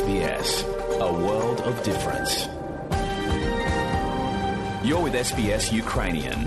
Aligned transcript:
SBS, 0.00 0.50
a 1.08 1.10
world 1.24 1.58
of 1.70 1.74
difference. 1.90 2.32
You're 4.86 5.02
with 5.06 5.14
SBS 5.30 5.64
Ukrainian 5.84 6.38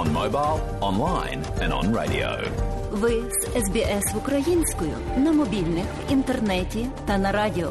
on 0.00 0.06
mobile, 0.20 0.56
online, 0.90 1.40
and 1.62 1.70
on 1.78 1.84
radio. 2.00 2.28
Ви 2.92 3.12
з 3.30 3.42
СБС 3.64 4.14
українською 4.16 4.96
на 5.16 5.32
мобільних, 5.32 5.84
в 5.84 6.12
інтернеті 6.12 6.86
та 7.06 7.18
на 7.18 7.32
радіо. 7.32 7.70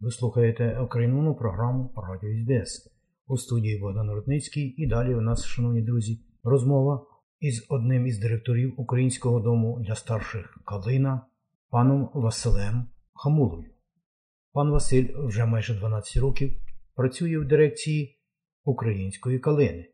Ви 0.00 0.10
слухаєте 0.10 0.80
українську 0.80 1.34
програму 1.34 1.92
Радіо 1.96 2.30
СБС. 2.40 2.70
У 3.26 3.36
студії 3.36 3.80
Богдан 3.80 4.10
Рудницький 4.10 4.74
і 4.78 4.86
далі 4.86 5.14
у 5.14 5.20
нас, 5.20 5.44
шановні 5.44 5.82
друзі, 5.82 6.20
розмова 6.44 7.13
із 7.44 7.66
одним 7.68 8.06
із 8.06 8.18
директорів 8.18 8.74
Українського 8.76 9.40
дому 9.40 9.80
для 9.86 9.94
старших 9.94 10.58
Калина, 10.64 11.26
паном 11.70 12.10
Василем 12.14 12.86
Хамулою. 13.14 13.70
Пан 14.52 14.70
Василь 14.70 15.08
вже 15.14 15.44
майже 15.44 15.74
12 15.74 16.16
років 16.16 16.52
працює 16.94 17.38
в 17.38 17.44
дирекції 17.44 18.18
української 18.64 19.38
калини. 19.38 19.86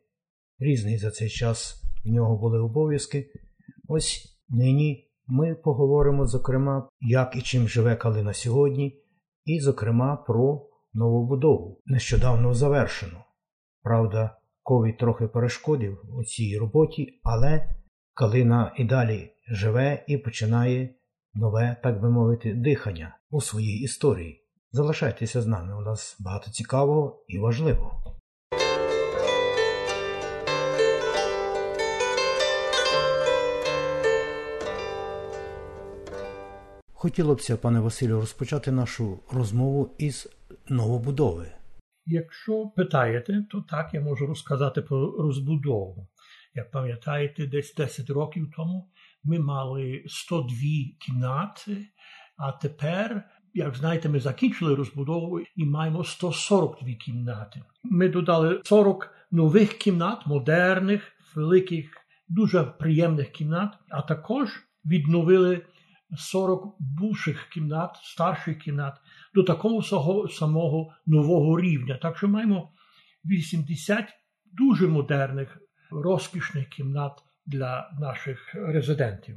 Різний 0.59 0.97
за 0.97 1.11
цей 1.11 1.29
час 1.29 1.83
в 2.05 2.09
нього 2.09 2.37
були 2.37 2.59
обов'язки. 2.59 3.31
Ось 3.87 4.39
нині 4.49 5.11
ми 5.27 5.55
поговоримо, 5.55 6.27
зокрема, 6.27 6.89
як 7.01 7.35
і 7.35 7.41
чим 7.41 7.67
живе 7.67 7.95
калина 7.95 8.33
сьогодні, 8.33 9.03
і, 9.45 9.59
зокрема, 9.59 10.15
про 10.15 10.69
новобудову, 10.93 11.81
нещодавно 11.85 12.53
завершену. 12.53 13.17
Правда, 13.83 14.37
ковід 14.63 14.97
трохи 14.97 15.27
перешкодив 15.27 16.01
у 16.17 16.23
цій 16.23 16.57
роботі, 16.57 17.19
але 17.23 17.75
калина 18.13 18.73
і 18.77 18.83
далі 18.83 19.31
живе 19.47 20.03
і 20.07 20.17
починає 20.17 20.95
нове, 21.33 21.77
так 21.83 22.01
би 22.01 22.09
мовити, 22.09 22.53
дихання 22.53 23.17
у 23.29 23.41
своїй 23.41 23.79
історії. 23.79 24.47
Залишайтеся 24.71 25.41
з 25.41 25.47
нами, 25.47 25.77
у 25.77 25.81
нас 25.81 26.17
багато 26.19 26.51
цікавого 26.51 27.23
і 27.27 27.39
важливого. 27.39 28.19
Хотілося 36.93 37.55
б, 37.55 37.59
пане 37.59 37.79
Василю, 37.79 38.19
розпочати 38.19 38.71
нашу 38.71 39.19
розмову 39.31 39.89
із 39.97 40.29
новобудови. 40.69 41.51
Якщо 42.13 42.67
питаєте, 42.67 43.45
то 43.51 43.61
так 43.61 43.93
я 43.93 44.01
можу 44.01 44.25
розказати 44.25 44.81
про 44.81 45.11
розбудову. 45.17 46.07
Як 46.55 46.71
пам'ятаєте, 46.71 47.47
десь 47.47 47.75
10 47.75 48.09
років 48.09 48.51
тому 48.55 48.89
ми 49.23 49.39
мали 49.39 50.03
102 50.07 50.47
кімнати, 50.99 51.77
а 52.37 52.51
тепер, 52.51 53.23
як 53.53 53.75
знаєте, 53.75 54.09
ми 54.09 54.19
закінчили 54.19 54.75
розбудову 54.75 55.39
і 55.39 55.65
маємо 55.65 56.03
142 56.03 56.93
кімнати. 56.93 57.61
Ми 57.83 58.09
додали 58.09 58.61
40 58.63 59.09
нових 59.31 59.73
кімнат, 59.73 60.27
модерних, 60.27 61.11
великих, 61.35 61.91
дуже 62.29 62.63
приємних 62.63 63.29
кімнат, 63.29 63.73
а 63.89 64.01
також 64.01 64.49
відновили 64.85 65.65
40 66.17 66.75
бувших 66.79 67.47
кімнат, 67.53 67.95
старших 68.03 68.57
кімнат 68.57 68.93
до 69.35 69.43
такого 69.43 69.81
самого 70.29 70.93
нового 71.05 71.59
рівня. 71.59 71.99
Так 72.01 72.17
що 72.17 72.27
маємо 72.27 72.71
80 73.25 74.05
дуже 74.53 74.87
модерних, 74.87 75.57
розкішних 75.91 76.67
кімнат 76.67 77.11
для 77.45 77.91
наших 78.01 78.55
резидентів. 78.55 79.35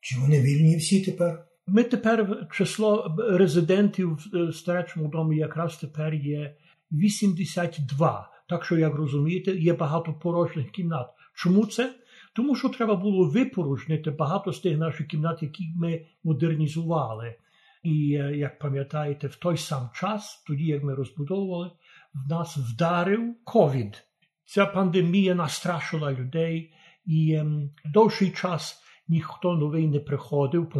Чи 0.00 0.20
вони 0.20 0.40
вільні 0.40 0.76
всі 0.76 1.04
тепер? 1.04 1.44
Ми 1.66 1.84
тепер 1.84 2.48
число 2.52 3.16
резидентів 3.18 4.18
в 4.32 4.52
старечому 4.52 5.08
домі 5.08 5.36
якраз 5.36 5.76
тепер 5.76 6.14
є 6.14 6.56
82. 6.92 8.30
Так 8.48 8.64
що, 8.64 8.78
як 8.78 8.94
розумієте, 8.94 9.50
є 9.50 9.72
багато 9.74 10.14
порожніх 10.14 10.70
кімнат. 10.70 11.06
Чому 11.34 11.66
це? 11.66 11.94
Тому 12.38 12.56
що 12.56 12.68
треба 12.68 12.96
було 12.96 13.28
випорожнити 13.28 14.10
багато 14.10 14.52
з 14.52 14.60
тих 14.60 14.78
наших 14.78 15.06
кімнат, 15.06 15.42
які 15.42 15.72
ми 15.76 16.06
модернізували. 16.24 17.34
І 17.82 18.08
як 18.34 18.58
пам'ятаєте, 18.58 19.26
в 19.26 19.36
той 19.36 19.56
сам 19.56 19.90
час, 19.94 20.44
тоді 20.46 20.64
як 20.64 20.82
ми 20.82 20.94
розбудовували, 20.94 21.70
в 22.14 22.28
нас 22.30 22.56
вдарив 22.56 23.34
ковід. 23.44 24.04
Ця 24.44 24.66
пандемія 24.66 25.34
настрашила 25.34 26.12
людей, 26.12 26.72
і 27.06 27.32
ем, 27.32 27.70
довший 27.84 28.30
час 28.30 28.82
ніхто 29.08 29.56
новий 29.56 29.88
не 29.88 30.00
приходив, 30.00 30.72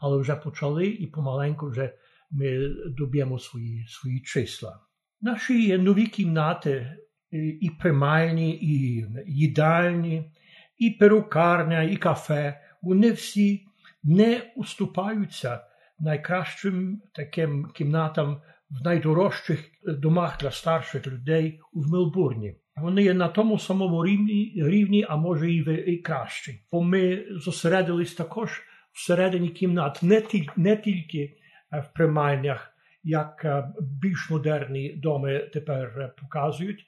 але 0.00 0.18
вже 0.18 0.36
почали 0.36 0.86
і 0.86 1.06
помаленьку 1.06 1.66
вже 1.66 1.94
ми 2.30 2.68
доб'ємо 2.98 3.38
свої 3.38 3.86
свої 3.88 4.20
числа. 4.20 4.80
Наші 5.20 5.78
нові 5.78 6.06
кімнати 6.06 6.96
і 7.60 7.70
приймальні, 7.80 8.58
і 8.62 9.06
їдальні 9.26 10.32
і 10.78 10.90
перукарня, 10.90 11.82
і 11.82 11.96
кафе, 11.96 12.60
вони 12.82 13.10
всі 13.10 13.66
не 14.02 14.52
уступаються 14.56 15.60
найкращим 15.98 17.02
таким 17.14 17.66
кімнатам 17.74 18.40
в 18.70 18.84
найдорожчих 18.84 19.70
домах 19.84 20.38
для 20.40 20.50
старших 20.50 21.06
людей 21.06 21.60
у 21.72 21.82
Мелбурні. 21.84 22.56
Вони 22.76 23.02
є 23.02 23.14
на 23.14 23.28
тому 23.28 23.58
самому 23.58 24.06
рівні, 24.06 24.52
рівні 24.56 25.06
а 25.08 25.16
може 25.16 25.52
і, 25.52 25.92
і 25.92 25.96
кращі. 25.96 26.62
Бо 26.72 26.82
ми 26.82 27.24
зосередились 27.30 28.14
також 28.14 28.62
всередині 28.92 29.48
кімнат, 29.48 30.02
не, 30.02 30.20
тіль, 30.20 30.46
не 30.56 30.76
тільки 30.76 31.36
в 31.72 31.94
приймальнях, 31.94 32.72
як 33.04 33.46
більш 33.80 34.30
модерні 34.30 34.92
доми 34.92 35.50
тепер 35.52 36.14
показують. 36.20 36.86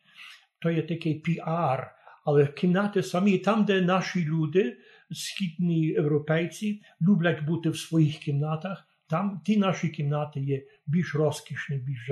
То 0.58 0.70
є 0.70 0.82
такий 0.82 1.14
піар 1.14 1.94
але 2.24 2.46
кімнати 2.46 3.02
самі, 3.02 3.38
там, 3.38 3.64
де 3.64 3.80
наші 3.80 4.24
люди, 4.24 4.76
східні 5.10 5.80
європейці, 5.80 6.82
люблять 7.02 7.44
бути 7.44 7.70
в 7.70 7.76
своїх 7.76 8.18
кімнатах, 8.18 8.86
там 9.08 9.40
ті 9.44 9.56
наші 9.56 9.88
кімнати 9.88 10.40
є 10.40 10.62
більш 10.86 11.14
розкішні, 11.14 11.76
більш 11.76 12.10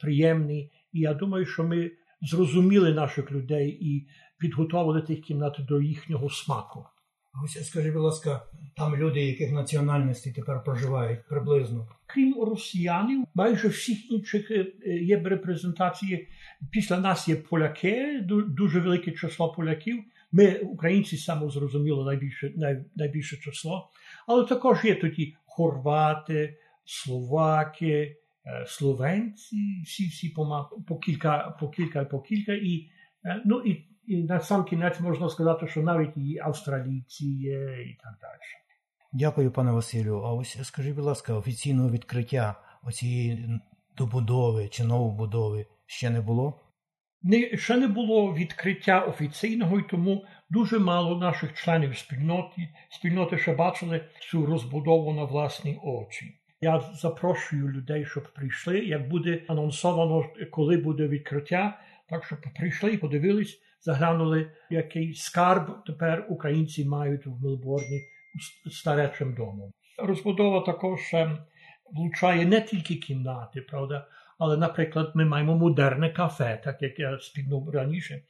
приємні. 0.00 0.70
І 0.92 1.00
я 1.00 1.14
думаю, 1.14 1.46
що 1.46 1.64
ми 1.64 1.90
зрозуміли 2.22 2.94
наших 2.94 3.32
людей 3.32 3.68
і 3.80 4.08
підготували 4.38 5.02
тих 5.02 5.20
кімнат 5.20 5.56
до 5.68 5.80
їхнього 5.80 6.30
смаку. 6.30 6.86
Ось 7.42 7.66
скажіть, 7.66 7.92
будь 7.92 8.02
ласка, 8.02 8.42
там 8.76 8.96
люди, 8.96 9.20
яких 9.20 9.52
національностей 9.52 10.32
тепер 10.32 10.64
проживають 10.64 11.28
приблизно. 11.28 11.88
Крім 12.06 12.42
росіянів, 12.44 13.24
майже 13.34 13.68
всіх 13.68 14.10
інших 14.10 14.50
є 15.02 15.22
репрезентації. 15.24 16.28
Після 16.70 17.00
нас 17.00 17.28
є 17.28 17.36
поляки, 17.36 18.20
дуже 18.48 18.80
велике 18.80 19.12
число 19.12 19.52
поляків. 19.52 20.04
Ми, 20.32 20.58
українці, 20.58 21.16
саме 21.16 21.50
зрозуміло 21.50 22.04
найбільше 22.04 22.52
най, 22.56 22.84
найбільше 22.96 23.36
число, 23.36 23.90
але 24.26 24.44
також 24.44 24.84
є 24.84 24.94
тоді 24.94 25.36
хорвати, 25.46 26.58
словаки, 26.84 28.16
словенці, 28.66 29.82
всі 29.86 30.06
всі 30.06 30.28
по, 30.28 30.70
по 30.88 30.98
кілька, 30.98 31.56
по 31.60 31.68
кілька, 31.68 32.04
по 32.04 32.20
кілька 32.20 32.52
і 32.52 32.90
ну 33.44 33.60
і. 33.60 33.84
І 34.06 34.22
на 34.24 34.40
сам 34.40 34.64
кінець 34.64 35.00
можна 35.00 35.28
сказати, 35.28 35.66
що 35.66 35.82
навіть 35.82 36.16
і 36.16 36.38
австралійці 36.38 37.26
є, 37.26 37.82
і 37.82 37.98
так 38.02 38.14
далі. 38.20 38.40
Дякую, 39.12 39.50
пане 39.50 39.72
Василю. 39.72 40.22
А 40.24 40.32
ось 40.32 40.58
скажіть, 40.62 40.94
будь 40.94 41.04
ласка, 41.04 41.34
офіційного 41.34 41.90
відкриття 41.90 42.54
оцієї 42.82 43.60
добудови 43.96 44.68
чи 44.68 44.84
новобудови 44.84 45.66
ще 45.86 46.10
не 46.10 46.20
було? 46.20 46.60
Не, 47.22 47.56
Ще 47.56 47.76
не 47.76 47.88
було 47.88 48.34
відкриття 48.34 49.00
офіційного, 49.00 49.78
і 49.78 49.82
тому 49.82 50.24
дуже 50.50 50.78
мало 50.78 51.18
наших 51.18 51.54
членів 51.54 51.96
спільноти 51.98 52.68
спільноти 52.90 53.38
ще 53.38 53.54
бачили 53.54 54.04
цю 54.20 54.46
розбудову 54.46 55.12
на 55.12 55.24
власні 55.24 55.80
очі. 55.82 56.40
Я 56.60 56.80
запрошую 56.80 57.68
людей, 57.68 58.04
щоб 58.04 58.32
прийшли. 58.34 58.78
Як 58.78 59.08
буде 59.08 59.42
анонсовано, 59.48 60.24
коли 60.50 60.76
буде 60.76 61.08
відкриття, 61.08 61.80
так 62.08 62.24
щоб 62.24 62.38
прийшли 62.56 62.92
і 62.92 62.98
подивились 62.98 63.60
заглянули, 63.84 64.50
який 64.70 65.14
скарб 65.14 65.84
тепер 65.86 66.26
українці 66.28 66.84
мають 66.84 67.26
в 67.26 67.42
Мелборні 67.42 68.00
старечим 68.70 69.34
домом. 69.34 69.72
Розбудова 69.98 70.60
також 70.60 71.00
влучає 71.92 72.46
не 72.46 72.60
тільки 72.60 72.94
кімнати, 72.94 73.60
правда, 73.60 74.06
але, 74.38 74.56
наприклад, 74.56 75.12
ми 75.14 75.24
маємо 75.24 75.56
модерне 75.56 76.10
кафе, 76.10 76.60
так 76.64 76.82
як 76.82 76.98
я 76.98 77.18
спільнув 77.18 77.70
раніше. 77.70 78.22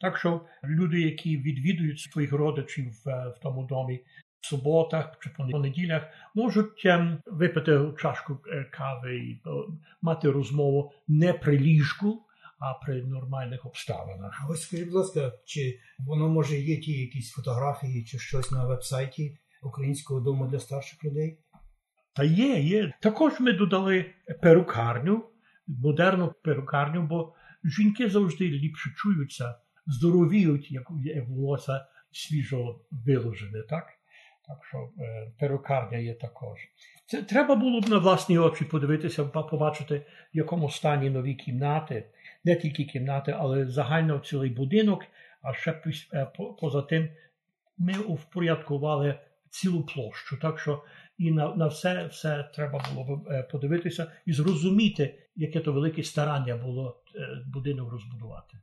Так 0.00 0.18
що 0.18 0.40
люди, 0.64 1.00
які 1.00 1.36
відвідують 1.36 2.00
своїх 2.00 2.32
родичів 2.32 2.90
в, 3.04 3.28
в 3.28 3.38
тому 3.42 3.66
домі 3.66 4.00
в 4.40 4.46
суботах 4.46 5.18
чи 5.20 5.30
по 5.30 5.58
неділях, 5.58 6.02
можуть 6.34 6.86
випити 7.26 7.80
чашку 7.98 8.38
кави 8.70 9.16
і 9.16 9.42
мати 10.02 10.30
розмову 10.30 10.92
не 11.08 11.32
при 11.32 11.58
ліжку, 11.58 12.23
а 12.64 12.84
при 12.84 13.02
нормальних 13.02 13.66
обставинах. 13.66 14.40
А 14.42 14.52
ось 14.52 14.62
скажіть, 14.62 14.84
будь 14.86 14.94
ласка, 14.94 15.32
чи 15.44 15.78
воно 15.98 16.28
може 16.28 16.56
є 16.56 16.76
ті 16.76 16.92
якісь 16.92 17.30
фотографії 17.30 18.04
чи 18.04 18.18
щось 18.18 18.50
на 18.50 18.66
вебсайті 18.66 19.38
Українського 19.62 20.20
дому 20.20 20.46
для 20.46 20.60
старших 20.60 21.04
людей? 21.04 21.38
Та 22.16 22.24
є, 22.24 22.60
є. 22.60 22.92
Також 23.00 23.40
ми 23.40 23.52
додали 23.52 24.06
перукарню, 24.42 25.24
модерну 25.66 26.34
перукарню, 26.44 27.02
бо 27.02 27.34
жінки 27.64 28.10
завжди 28.10 28.44
ліпше 28.48 28.90
чуються, 28.96 29.54
здоровіють, 29.86 30.72
як 30.72 30.90
як 31.04 31.28
волосся 31.28 31.86
свіжо 32.12 32.80
виложене. 32.90 33.62
Так 33.62 33.84
Так 34.48 34.64
що 34.64 34.90
е, 34.98 35.32
перукарня 35.38 35.98
є 35.98 36.14
також. 36.14 36.58
Це 37.06 37.22
треба 37.22 37.54
було 37.56 37.80
б 37.80 37.88
на 37.88 37.98
власні 37.98 38.38
очі 38.38 38.64
подивитися, 38.64 39.24
побачити, 39.24 40.06
в 40.34 40.36
якому 40.36 40.70
стані 40.70 41.10
нові 41.10 41.34
кімнати, 41.34 42.10
не 42.44 42.56
тільки 42.56 42.84
кімнати, 42.84 43.34
але 43.38 43.70
загально 43.70 44.18
цілий 44.18 44.50
будинок. 44.50 45.04
А 45.42 45.54
ще 45.54 45.82
е, 46.14 46.26
поза 46.60 46.82
тим 46.82 47.08
ми 47.78 47.92
впорядкували 47.92 49.18
цілу 49.50 49.84
площу. 49.84 50.38
Так 50.42 50.58
що 50.58 50.84
і 51.18 51.30
на 51.30 51.54
на 51.54 51.66
все 51.66 52.06
все 52.06 52.50
треба 52.54 52.84
було 52.94 53.26
е, 53.30 53.42
подивитися 53.42 54.12
і 54.26 54.32
зрозуміти, 54.32 55.28
яке 55.36 55.60
то 55.60 55.72
велике 55.72 56.02
старання 56.02 56.56
було 56.56 57.02
е, 57.14 57.44
будинок 57.46 57.92
розбудувати. 57.92 58.58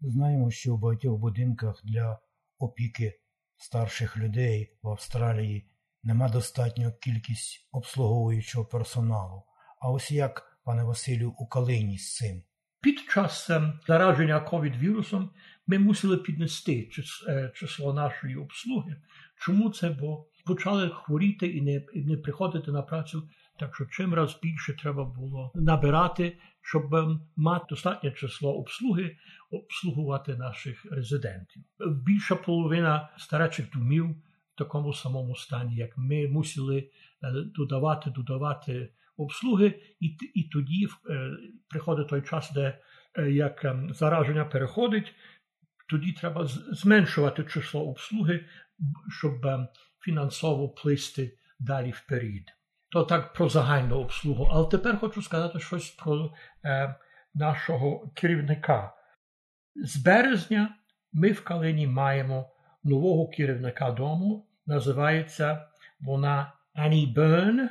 Знаємо, 0.00 0.50
що 0.50 0.74
в 0.74 0.78
багатьох 0.78 1.18
будинках 1.18 1.80
для 1.84 2.18
опіки 2.58 3.20
старших 3.56 4.16
людей 4.16 4.78
в 4.82 4.88
Австралії 4.88 5.70
нема 6.02 6.28
достатньо 6.28 6.92
кількість 6.92 7.68
обслуговуючого 7.72 8.64
персоналу. 8.64 9.42
А 9.80 9.90
ось 9.90 10.10
як, 10.10 10.60
пане 10.64 10.84
Василю, 10.84 11.34
у 11.38 11.46
Калині 11.46 11.98
з 11.98 12.14
цим? 12.16 12.42
Під 12.80 12.98
час 12.98 13.50
зараження 13.86 14.40
ковід-вірусом 14.40 15.30
ми 15.66 15.78
мусили 15.78 16.16
піднести 16.16 16.90
е, 17.28 17.52
число 17.54 17.94
нашої 17.94 18.36
обслуги. 18.36 18.96
Чому 19.36 19.70
це? 19.70 19.90
Бо 19.90 20.26
почали 20.46 20.88
хворіти 20.88 21.46
і 21.46 21.62
не 21.62 21.82
і 21.94 22.04
не 22.04 22.16
приходити 22.16 22.72
на 22.72 22.82
працю. 22.82 23.28
Так 23.58 23.74
що 23.74 23.86
чим 23.86 24.14
раз 24.14 24.38
більше 24.42 24.72
треба 24.72 25.04
було 25.04 25.52
набирати, 25.54 26.38
щоб 26.62 26.94
ем, 26.94 27.20
мати 27.36 27.66
достатнє 27.70 28.10
число 28.10 28.54
обслуги, 28.54 29.16
обслугувати 29.50 30.36
наших 30.36 30.86
резидентів. 30.92 31.62
Більша 32.06 32.34
половина 32.34 33.08
старечих 33.16 33.70
домів 33.70 34.10
в 34.54 34.58
такому 34.58 34.92
самому 34.92 35.36
стані, 35.36 35.76
як 35.76 35.98
ми 35.98 36.28
мусили 36.28 36.78
е, 36.78 36.88
додавати, 37.56 38.10
додавати 38.10 38.88
обслуги, 39.18 39.74
і 40.00 40.16
і 40.34 40.42
тоді 40.42 40.88
е, 41.10 41.30
приходить 41.68 42.08
той 42.08 42.22
час, 42.22 42.52
де 42.52 42.78
як 43.30 43.64
ем, 43.64 43.94
зараження 43.94 44.44
переходить, 44.44 45.14
тоді 45.88 46.12
треба 46.12 46.44
зменшувати 46.72 47.44
число 47.44 47.88
обслуги, 47.88 48.44
щоб 49.18 49.46
ем, 49.46 49.68
фінансово 50.00 50.68
плисти 50.68 51.38
далі 51.58 51.90
вперед. 51.90 52.42
То 52.90 53.04
так 53.04 53.32
про 53.32 53.48
загальну 53.48 53.96
обслугу. 53.96 54.48
Але 54.52 54.68
тепер 54.68 54.98
хочу 54.98 55.22
сказати 55.22 55.60
щось 55.60 55.90
про 55.90 56.34
е, 56.64 56.94
нашого 57.34 58.12
керівника. 58.14 58.92
З 59.74 59.96
березня 59.96 60.74
ми 61.12 61.32
в 61.32 61.44
Калині 61.44 61.86
маємо 61.86 62.50
нового 62.84 63.28
керівника 63.28 63.90
дому. 63.90 64.48
Називається 64.66 65.66
вона 66.00 66.52
Ані 66.74 67.06
Берн. 67.06 67.68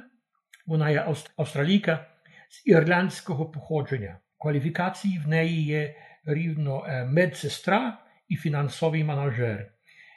Вона 0.67 0.89
є 0.89 1.13
австралійка 1.37 2.05
з 2.49 2.67
ірландського 2.67 3.45
походження. 3.45 4.17
Кваліфікації 4.37 5.21
в 5.25 5.27
неї 5.27 5.65
є 5.65 5.95
рівно 6.25 6.85
е, 6.87 7.05
медсестра 7.05 7.97
і 8.29 8.35
фінансовий 8.35 9.03
менеджер 9.03 9.71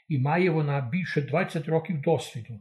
і 0.08 0.19
має 0.19 0.50
вона 0.50 0.81
більше 0.81 1.23
20 1.23 1.69
років 1.69 2.00
досвіду. 2.00 2.61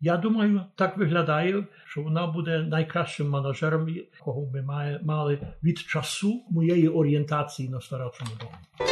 Я 0.00 0.16
думаю, 0.16 0.64
так 0.74 0.96
виглядає, 0.96 1.64
що 1.84 2.02
вона 2.02 2.26
буде 2.26 2.58
найкращим 2.58 3.30
менеджером, 3.30 3.88
якого 3.88 4.46
ми 4.46 4.62
мали 5.02 5.38
від 5.62 5.78
часу 5.78 6.46
моєї 6.50 6.88
орієнтації 6.88 7.68
на 7.68 7.80
старочому 7.80 8.30
домі. 8.40 8.90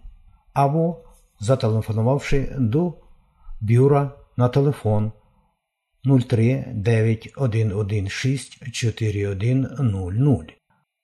або 0.53 1.05
зателефонувавши 1.41 2.57
до 2.59 2.95
бюра 3.61 4.13
на 4.37 4.49
телефон 4.49 5.13
03 6.05 6.65
9116 6.75 8.73
4100. 8.73 10.47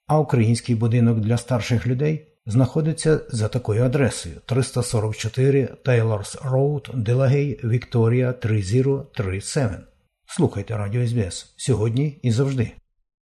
А 0.07 0.19
український 0.19 0.75
будинок 0.75 1.21
для 1.21 1.37
старших 1.37 1.87
людей 1.87 2.27
знаходиться 2.47 3.21
за 3.29 3.49
такою 3.49 3.85
адресою 3.85 4.41
344 4.47 5.69
Taylor's 5.85 6.51
Road, 6.51 6.97
Делагей, 6.97 7.61
Вікторія 7.65 8.33
3037. 8.33 9.69
Слухайте 10.27 10.77
Радіо 10.77 11.07
СБС 11.07 11.55
сьогодні 11.57 12.19
і 12.23 12.33
завжди. 12.33 12.73